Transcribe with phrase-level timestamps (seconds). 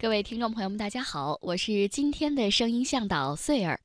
[0.00, 3.78] 各位听众朋友们，大家好，我是今天的声音向导穗儿。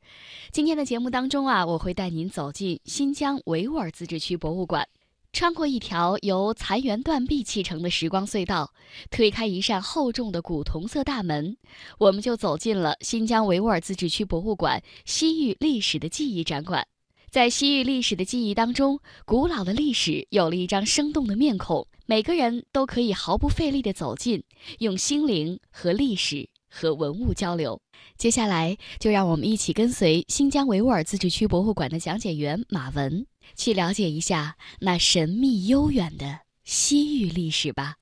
[0.49, 4.87] 今天的节目当中啊，我会带您走进新疆维吾尔自治区博物馆，
[5.33, 8.71] 穿过一条由残垣断壁砌成的时光隧道，
[9.11, 11.57] 推开一扇厚重的古铜色大门，
[11.97, 16.87] 我们就走进了新疆维吾尔自治区博物馆西域历史的记忆展馆。
[17.35, 21.85] 在西域历史的记忆当中，古老的历史有了一张生动的面孔。
[22.05, 24.41] 每个人都可以毫不费力地走进，
[24.79, 27.81] 用心灵和历史和文物交流。
[28.17, 37.95] 接下来，就让我们一起跟随新疆维吾尔自治区博物馆的讲解员马文，去了解一下那神秘悠远的西域历史吧。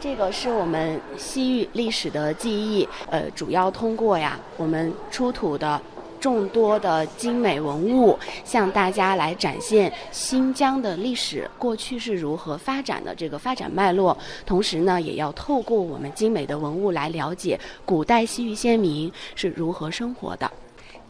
[0.00, 5.80] 这个是我们西域历史的记忆，呃，主要通过呀，我们出土的。
[6.24, 14.16] 众多的精美文物，向大家来展现新疆的历史过去是如何发展的这个发展脉络，
[14.46, 20.50] 同时呢，也要透过我们精美的文物来了解古代西域先民是如何生活的。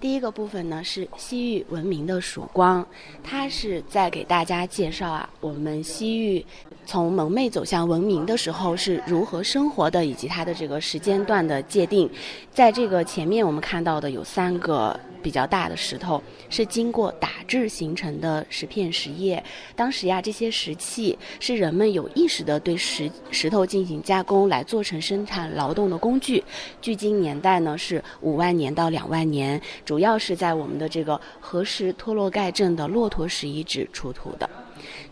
[0.04, 2.86] 第一个部分呢是西域文明的曙光，
[3.22, 6.44] 它是在给大家介绍啊，我们西域
[6.84, 12.06] 从蒙昧走向文明的时候是如何生活的，以及它的这个时间段的界定。
[12.52, 15.00] 在这个前面我们看到的有三个。
[15.24, 19.42] 比较大的石头是经过打制形成的石片石叶。
[19.74, 26.44] 当时呀，这些石器是人们有意识的对石石头进行加工，来做成生产劳动的工具。
[26.82, 29.58] 距今年代呢是五万年到两万年，
[29.94, 34.50] 主要是在我们的这个河石托洛盖镇的骆驼石遗址出土的。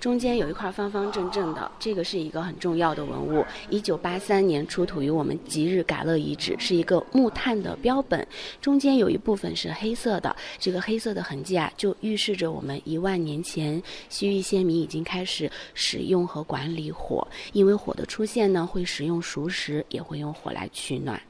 [0.00, 3.46] 中间有一块方方正正的，这个是一个很重要的文物。
[3.70, 8.26] 一九八三年出土于我们吉日嘎勒遗址，是一个木炭的标本。
[8.60, 17.24] 中间有一部分是黑色的，这个黑色的痕迹啊，就预示着我们一万年前西域先民已经开始使用和管理火。
[17.52, 21.22] 因为火的出现呢，会使用熟食，也会用火来取暖。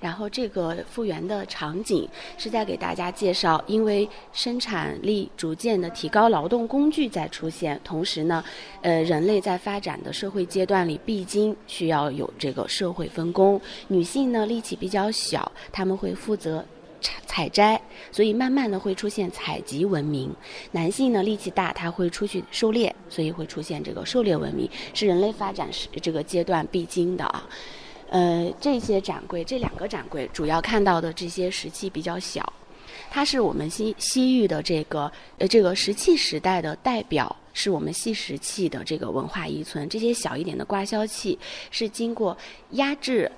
[0.00, 8.42] 然后这个复原的场景是在给大家介绍，因为生产力逐渐的提高，劳动工具在出现，同时呢，
[8.80, 13.60] 呃，人类在发展的社会阶段里必经需要有这个社会分工。
[13.88, 16.64] 女性呢力气比较小，他们会负责
[17.02, 20.34] 采采摘，所以慢慢的会出现采集文明。
[20.72, 27.46] 男性呢力气大，他会出去狩猎，所以会出现这个狩猎文明，是人类发展是这个阶段必经的啊。
[28.10, 32.52] 呃，这些展柜，这两个展柜主要看到的这些石器比较小，
[33.08, 39.88] 它是我们西西域的这个呃这个石器时代的代表，是我们细石器的这个文化遗存。
[39.88, 41.38] 这些小一点的刮削器
[41.70, 42.36] 是经过
[42.72, 43.30] 压制、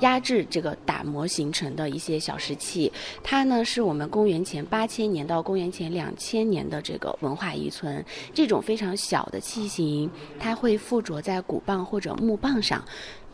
[0.00, 2.90] 压制这个打磨形成的一些小石器，
[3.22, 8.04] 它呢是我们公元前八千年到公元前两千年的这个文化遗存。
[8.32, 12.84] 这种非常小的器型，它会附着在鼓棒或者木棒上。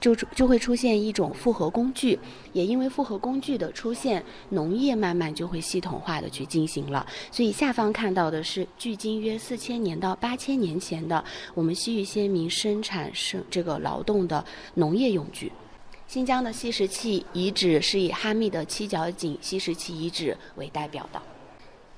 [0.01, 2.19] 就就会出现一种复合工具，
[2.55, 7.07] 也因为复合工具的出现，农业慢慢就会系统化的去进行了。
[7.31, 11.23] 所以下方看到的是距今约四千年到八千年前的
[11.53, 15.53] 我们西域先民生产生这个劳动的农业用具。
[16.11, 21.23] 新疆的吸石器遗址是以哈密的七角井吸石器遗址为代表的。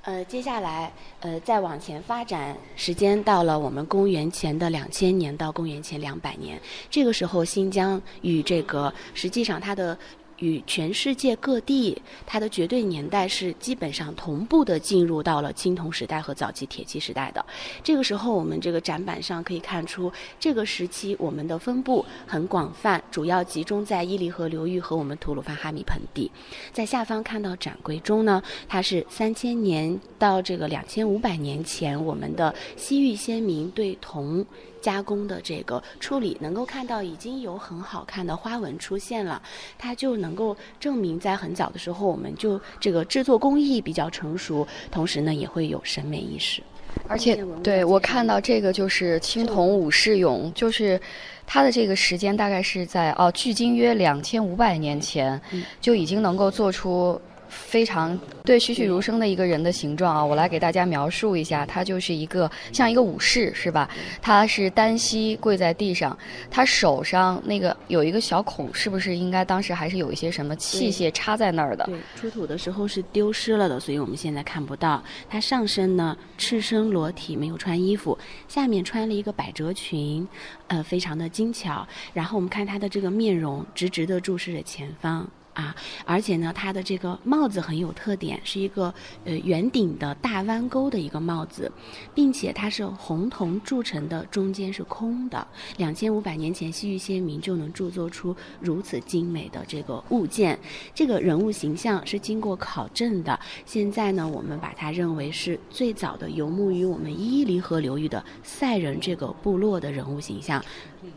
[0.03, 9.97] 呃，接下来，呃，再往前发展，时间到了我们公元前的两千年到公元前两百年，这个时候，新疆与这个实际上它的。
[10.43, 17.45] 与全世界各地，它的绝对年代是基本上同步的进入到了青铜时代和早期铁器时代的。
[17.85, 26.29] 这个时候，我们这个展板上可以看出，这个时期我们的分布很广泛，主要集中在伊犁河流域和我们吐鲁番哈密盆地。
[26.73, 34.45] 在下方看到展柜中呢，它是三千年到这个两千五百年前，我们的西域先民对铜。
[34.83, 39.41] 加工的这个处理，能够看到已经有很好看的花纹出现了，
[39.79, 46.61] 它就能够证明在很早的时候，我们就这个制作工艺比较成熟，同时呢也会有审美意识。
[47.09, 51.01] 而且，对我看到这个就是青铜武士俑，就是
[51.47, 55.41] 它的这个时间大概是在哦，距今约两千五百年前，
[55.81, 57.19] 就已经能够做出。
[57.53, 60.25] 非常对栩栩如生的一个人的形状啊！
[60.25, 63.89] 我来给大家描述一下，他就是一个像一个武士，是吧？
[64.23, 66.17] 他是单膝跪在地上，
[66.51, 71.85] 他手上那个有一个小孔，是不是应该当时还是有一些什么器械插在那儿的？
[71.85, 75.03] 对，出土的时候是丢失了的，所以我们现在看不到。
[75.29, 80.27] 他上身呢赤身裸体，没有穿衣服，下面穿了一个百褶裙，
[80.69, 81.87] 呃，非常的精巧。
[82.15, 85.29] 然后我们看他的这个面容，直直的注视着前方。
[85.55, 85.75] 啊，
[86.07, 88.93] 而且呢，它的这个帽子很有特点，是一个
[89.25, 91.71] 呃圆顶的大弯钩的一个帽子，
[92.15, 95.47] 并且它是红铜铸成的，中间是空的。
[95.77, 100.59] 两千五百年前，西域先民就能铸作出如此精美的这个物件。
[100.95, 110.65] 这个人物形象是经过考证的，现在呢，我们把它认为是最早的游牧于我们伊犁河流域的塞人这个部落的人物形象。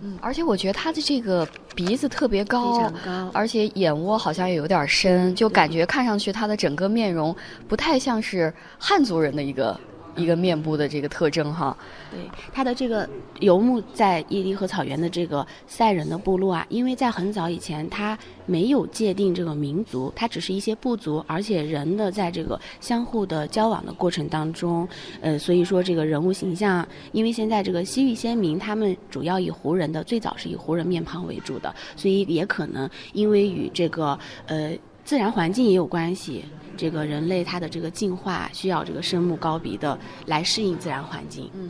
[0.02, 7.36] 嗯，而且我觉得他的这个鼻子特别高，非常高，而且眼窝好像也有点深，就感觉看上去他的整个面容
[7.68, 9.80] 不太像是汉族人的一个。
[10.16, 11.76] 一个面部的这个特征哈，
[12.12, 12.20] 对
[12.54, 13.08] 它的这个
[13.40, 24.88] 游牧在伊犁河草原的这个塞人的部落啊，因为在很早以前，它没有界定这个民族，它只是一些部族，而且人的在这个相互的交往的过程当中，
[25.22, 34.18] 呃，所以说这个人物形象，因为现在这个西域先民他们主要以胡人的，最早是以胡人面庞为主的，所以也可能因为与这个
[34.48, 34.72] 呃
[35.04, 36.46] 自然环境也有关系。
[36.75, 41.50] 这个人类它的这个进化需要这个深目高鼻的来适应自然环境。
[41.54, 41.69] 嗯。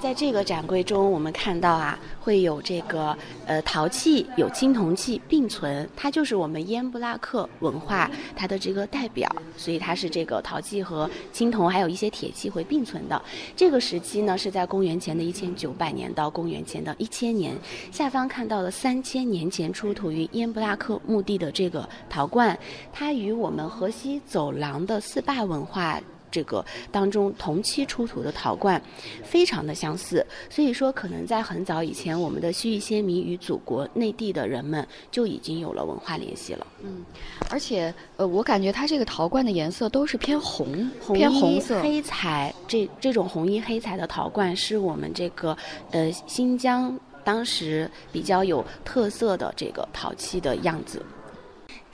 [0.00, 3.16] 在这个展柜中，我们看到啊，会有这个
[3.46, 13.20] 呃陶器，有青铜器并存，它就是我们烟布拉克文化它的这个代表，所以它是这个陶器和青铜还有一些铁器会并存的。
[13.56, 17.56] 这个时期呢，是在公元前的一千九百年到公元前的一千年。
[17.90, 22.56] 下方看到的三千年前出土于烟布拉克墓地的这个陶罐，
[22.92, 26.00] 它与我们河西走廊的四霸文化。
[26.30, 28.80] 这个当中同期出土的陶罐，
[29.22, 36.66] 非常的相似，所以说可能在很早以前，我们的西域先民与祖国内地的人们就已经有了文化联系了。
[36.82, 37.04] 嗯，
[37.50, 42.54] 而且呃，我感觉它这个陶罐的颜色都是偏红，偏红色、黑彩。
[42.66, 45.56] 这这种红衣黑彩的陶罐是我们这个
[45.90, 51.02] 呃新疆当时比较有特色的这个陶器的样子。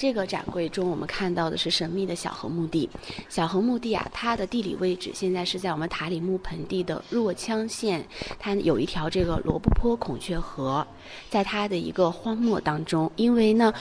[0.04, 2.86] 这个展柜中，我们看到的是神秘的小河墓地。
[3.30, 8.06] 小河墓地啊，它的地理位置现在是在我们塔里木盆地的若羌县，
[8.38, 10.86] 它有一条这个罗布泊孔雀河，
[11.30, 13.72] 在它的一个荒漠当中，因为呢，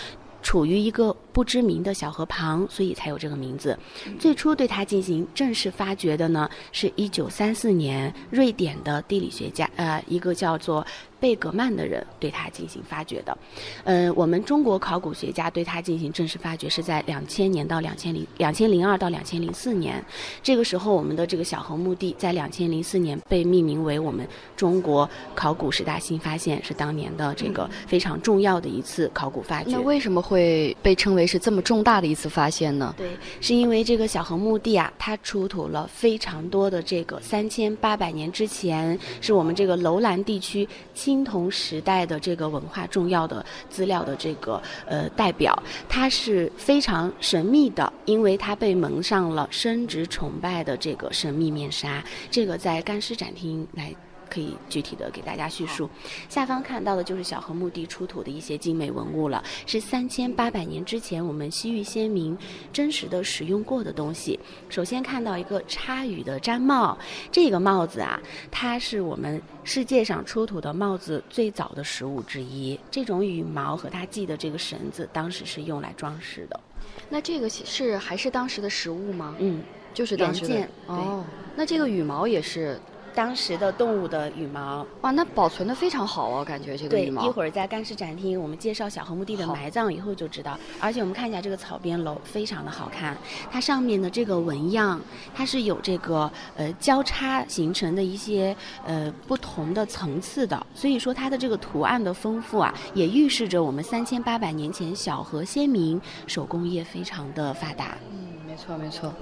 [0.41, 3.77] 处于一个不知名的小河旁，所以才有这个名字。
[4.19, 10.85] 最初对它进行正式发掘的呢，是一九三四年，瑞典的地理学家，呃，一个叫做。
[11.19, 13.37] 贝格曼的人对它进行发掘的，
[13.85, 20.03] 嗯，我们中国考古学家对它进行正式发掘是在两千年到两千零两千零二到两千零四年，
[20.41, 24.27] 这个时候我们的这个小河墓地在两千零四年被命名为我们
[24.57, 29.71] 中国考古十大新发现，是当年的这个非常重要的一次考古发掘。
[29.71, 32.93] 那为什么会被称为是这么重大的一次发现呢？
[32.97, 33.09] 对，
[33.41, 40.67] 是因为这个小河墓地啊，它出土了非常多的这个三千八百年之前，是我们这个楼兰地区。
[40.93, 45.57] 青铜时代的这个文化重要的资料的这个呃代表，
[45.89, 52.03] 它是非常神秘的，因为它被蒙上了生殖崇拜的这个神秘面纱。
[52.29, 53.93] 这个在干尸展厅来。
[54.33, 55.87] 可以具体的给大家叙述，
[56.27, 62.35] 下方看到的就是小河墓地出土的一些精美文物了，是三千八百年之前我们西域先民
[62.71, 64.39] 真实的使用过的东西。
[64.69, 66.97] 首先看到一个插羽的毡帽，
[67.31, 68.19] 这个帽子啊，
[68.49, 72.79] 它是我们世界上出土的帽子最早的实物之一。
[72.89, 76.59] 这种羽毛和它系的这个绳子，当时是用来装饰的。
[77.07, 79.35] 那这个是还是当时的实物吗？
[79.37, 79.61] 嗯，
[79.93, 80.67] 就是当时的。
[80.87, 81.23] 哦，
[81.55, 82.79] 那这个羽毛也是。
[83.15, 87.21] 当时的动物的羽毛，哇，那保存的非常好啊，感觉这个羽毛。
[87.21, 90.57] 对，一会儿在干尸展厅，我们介绍小河墓地的埋葬以后就知道。
[90.79, 93.15] 而且我们看一下这个草编楼，非常的好看。
[93.51, 94.99] 它上面的这个纹样，
[95.33, 98.55] 它是有这个呃交叉形成的一些
[98.85, 107.97] 呃不同的层次的，所以说它的这个图案的丰富啊，也预示着我们三千八百年前小河先民手工业非常的发达。
[108.11, 108.17] 嗯，
[108.47, 109.13] 没错没错。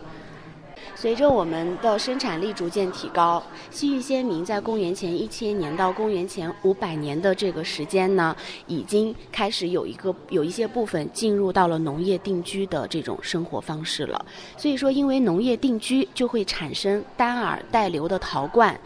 [1.02, 3.42] 随着我们的生产力逐渐提高，
[3.72, 8.36] 西域先民在公元前一千年到公元前五百年的这个时间呢，
[8.68, 14.24] 已经开始有一个有一些部分进入到了农业定居的这种生活方式了。
[14.56, 18.80] 所以说，因为农业定居，就会产生单耳带流的陶罐，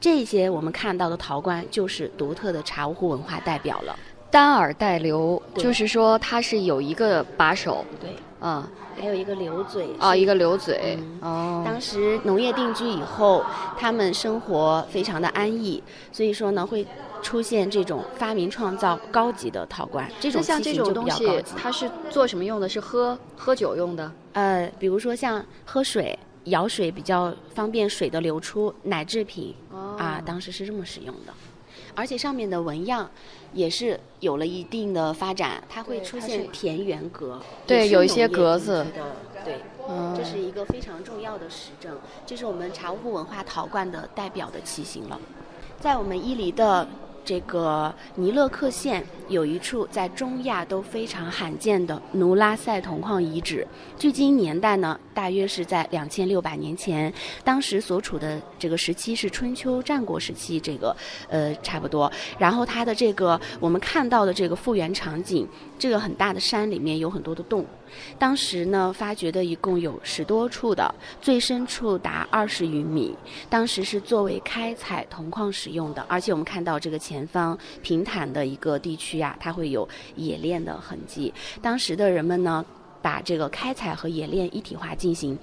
[0.00, 3.96] 这些我们看到的陶罐就是独特的茶壶文化代表了。
[4.28, 7.84] 单耳带流，就是说它是有一个把手。
[8.00, 8.10] 对。
[8.40, 8.66] 嗯，
[8.98, 11.62] 还有一个流嘴啊，一个流嘴哦。
[11.64, 13.44] 当时农业定居以后，
[13.76, 16.86] 他们生活非常的安逸，所以说呢，会
[17.22, 20.10] 出现这种发明创造高级的陶罐。
[20.18, 22.68] 这种像这种东西，它是做什么用的？
[22.68, 24.10] 是喝喝酒用的？
[24.32, 29.54] 呃，比如说像喝水、舀水比较方便水的流出，奶制品
[29.98, 31.32] 啊，当时是这么使用的。
[32.00, 33.10] 而且上面的纹样
[33.52, 39.56] 也是有了一定的发展，它会出现田园格，对，有一些格子的，对，
[40.16, 45.20] 这是一个非常重要的实证，这是我们茶壶文化陶罐的代表的器型了，
[45.78, 46.88] 在我们伊犁的。
[47.24, 53.66] 这个尼勒克县有一处在中亚都非常罕见的努拉塞铜矿遗址，
[53.98, 57.12] 距今年代呢，大约是在两千六百年前。
[57.44, 60.96] 当时所处的这个时期是春秋战国时期，这个
[61.28, 62.10] 呃差不多。
[62.38, 65.46] 然后它的这个我们看到的这个复原场景，
[65.78, 67.64] 这个很大的山里面有很多的洞。
[68.18, 73.16] 当时呢，发掘的一共有十多处的，最深处达二十余米。
[73.48, 81.32] 当时是作为开采铜矿使用的，而且我们看到这个前方平坦的一个地区啊，它会有冶炼的痕迹。
[81.62, 82.64] 当时的人们呢，
[83.02, 85.38] 把这个开采和冶炼一体化进行。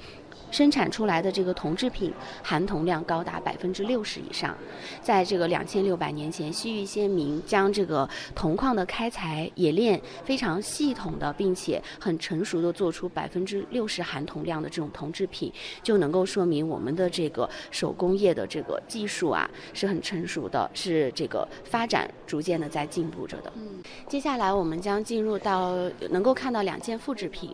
[0.51, 2.13] 生产出来的这个铜制品
[2.43, 4.55] 含铜量高达百分之六十以上，
[5.01, 15.51] 在这个两千六百年前，西域先民将这个铜矿的开采冶炼非常系统的，并且很成熟的做出百分之六十含铜量的这种铜制品，
[15.83, 23.51] 就能够说明我们的这个手工业的这个技术啊是很成熟的，是这个发展逐渐的在进步着的。
[23.55, 25.75] 嗯，接下来我们将进入到
[26.09, 27.53] 能够看到两件复制品。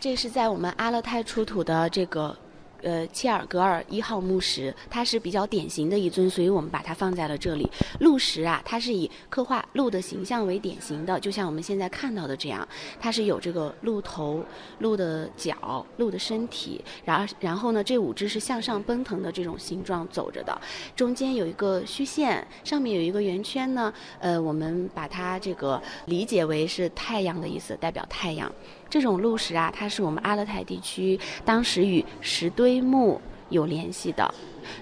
[0.00, 2.36] 这是在我们阿勒泰出土的这个，
[2.82, 7.68] 呃，切尔格尔一号墓石，它是比较典型的一尊，所以我们把它放在了这里。
[7.98, 12.66] 鹿石啊，它是以刻画鹿的形象为典型的，就像我们现在看到的这样，
[13.00, 14.44] 它是有这个鹿头、
[14.78, 20.56] 鹿的脚、鹿的身体，然后然后呢，这五只是向上奔腾的这种形状走着的，
[20.94, 28.50] 中间有一个虚线，上面有一个圆圈呢，呃，我们把它这个理解为是太阳的意思，代表太阳。
[28.90, 34.34] 这种鹿石啊，它是我们阿勒泰地区当时与石堆墓有联系的，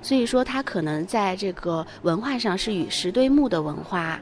[0.03, 4.21] 所以说它可能在这个文化上是与石堆墓的文化。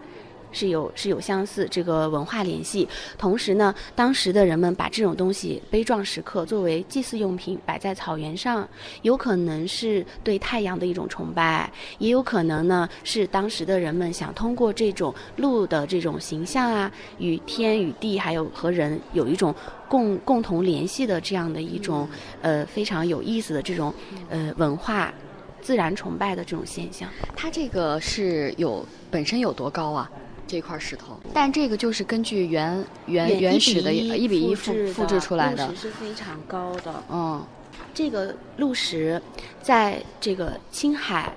[0.54, 8.66] 是有是有相似这个文化联系，同时呢，当时的人们把这种东西悲壮时刻作为祭祀用品摆在草原上，
[9.02, 19.54] 有可能是对太阳的一种崇拜，也有可能呢是当时的人们想通过这种鹿的这种形象啊，与天与地还有和人有一种
[19.88, 22.08] 共共同联系的这样的一种
[22.40, 23.92] 呃非常有意思的这种
[24.30, 25.12] 呃文化
[25.60, 27.08] 自然崇拜的这种现象。
[27.34, 30.10] 它这个是有本身有多高啊？
[30.46, 37.02] 这块石头，但这个就是根据原原原始的一比一复复制出来的，是非常高的。
[37.10, 37.44] 嗯，
[37.92, 39.20] 这个鹿石，
[39.62, 41.32] 在这个青海，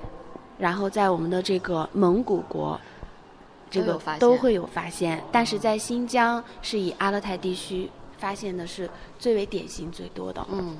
[0.58, 2.80] 然后在我们的这个蒙古国，
[3.70, 7.90] 这个都会有发现，但是在新疆是以阿勒泰地区。
[8.18, 10.46] 发现的是最为典型最多的。
[10.52, 10.76] 嗯，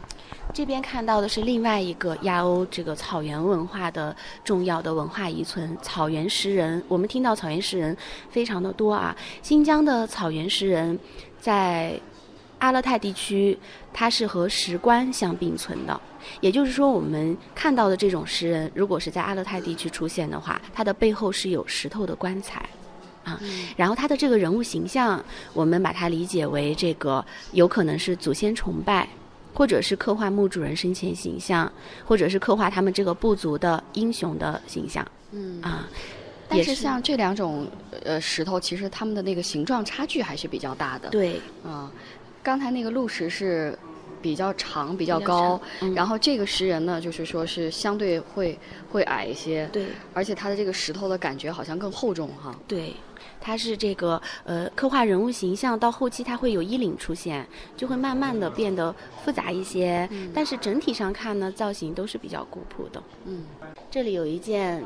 [0.54, 6.84] 这边看到的是另外一个亚欧这个草原文化的重要的文化遗存——草原石人。
[6.88, 7.96] 我们听到草原石人
[8.30, 9.16] 非常的多啊。
[9.42, 10.98] 新疆的草原石人，
[11.40, 12.00] 在
[12.60, 13.58] 阿勒泰地区，
[13.94, 16.02] 它是和石棺相并存的。
[16.42, 22.68] 也就是说，我们看到的这种石人，如果是在阿勒泰地区出现的话，它的背后是有石头的棺材。
[23.28, 23.40] 啊，
[23.76, 29.08] 然后他的这个人物形象，我们把它理解为这个有可能是祖先崇拜，
[29.54, 31.72] 或者是刻画墓主人生前形象，
[32.06, 35.06] 或者是刻画他们这个部族的英雄的形象。
[35.32, 35.88] 嗯啊，
[36.48, 37.68] 但是像这两种
[38.04, 41.10] 呃石头，其实它们的那个形状差距还是比较大的。
[41.10, 41.92] 对，啊，
[42.42, 43.78] 刚才那个鹿石是。
[44.20, 45.62] 比较长，比较高，
[45.96, 48.58] 然后这个石人呢，就是说是相对会
[48.90, 52.54] 会矮一些，对，而且它的这个石头的感觉好像更厚重哈。
[52.68, 52.96] 对，
[53.48, 63.02] 它是这个呃刻画人物形象到后期它会有衣领出现，就会慢慢的变得复杂一些，但是整体上看呢，造型都是比较古朴的。
[63.24, 63.46] 嗯，
[63.90, 64.84] 这里有一件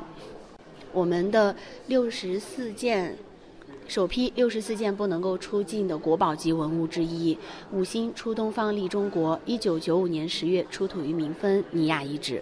[0.94, 1.56] 我们的
[1.88, 3.18] 六十四件。
[3.88, 7.38] 首批六十四件不能够出境的国宝级文物之一，
[7.74, 12.42] 五星出东方利中国，一九九五年十月出土于民丰尼雅遗址。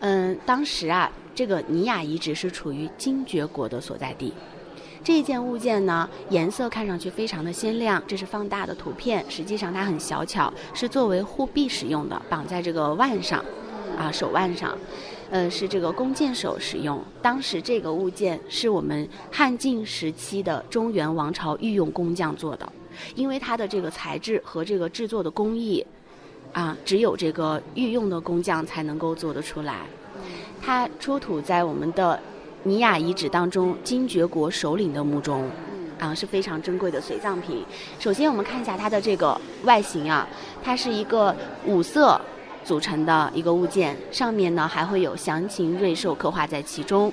[0.00, 4.32] 嗯，当时啊，这个尼雅遗址是处于精绝国的所在地。
[5.06, 13.38] 这件物件呢，颜色看上去非常的鲜亮，这是放大的图片，实际上它很小巧，是作为护臂使用的，绑在这个腕上，
[13.96, 14.76] 啊，手腕上。
[15.30, 17.00] 呃，是这个弓箭手使用。
[17.22, 22.72] 当时这个物件是我们汉晋时期的中原王朝御用工匠做的，
[23.14, 25.86] 因为它的这个材质和这个制作的工艺，
[26.52, 29.86] 啊，只有这个御用的工匠才能够做得出来。
[30.60, 32.20] 它出土在我们的
[32.66, 35.48] 尼雅遗址当中，精绝国首领的墓中，
[36.00, 37.64] 啊，是非常珍贵的随葬品。
[38.00, 40.26] 首先，我们看一下它的这个外形啊，
[40.64, 42.20] 它是一个五色。
[42.64, 47.12] 组成的一个物件，上面呢还会有详情瑞兽刻画在其中。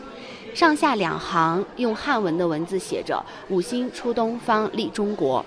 [0.55, 5.45] 上下两行用汉文的文字写着“五星出东方，立中国”。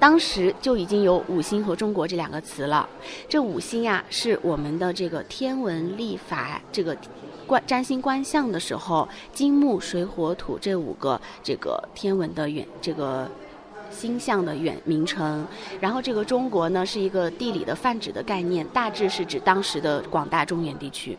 [0.00, 2.88] 当时就已经有“五星”和“中国”这两个词了。
[3.28, 6.96] 这五星呀，是我们的这个天文历法这个
[7.46, 13.30] 观占星观象的时候，金木水火土这五个这个天文的远这个
[13.90, 15.46] 星象的远名称。
[15.80, 21.18] 然后这个“中国”呢，是一个地理的泛指的概念，大致是指当时的广大中原地区。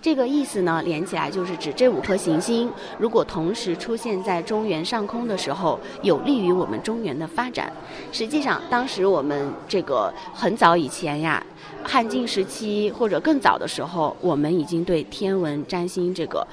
[0.00, 7.72] 这个意思呢，连起来就是指这五颗行星如果同时出现在中原上空的时候，有利于我们中原的发展。
[8.12, 11.44] 实际上，当时我们这个很早以前呀，
[11.82, 16.46] 汉晋时期或者更早的时候，我们已经对天文占星这个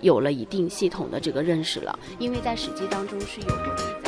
[0.00, 3.54] 有了一定系统的这个认识了，因为在《史记》当中是有记
[4.02, 4.07] 载。